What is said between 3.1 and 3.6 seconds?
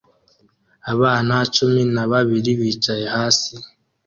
hasi